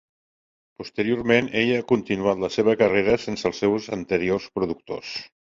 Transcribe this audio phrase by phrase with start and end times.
[0.81, 5.17] Posteriorment ella ha continuat la seva carrera sense els seus anteriors productors.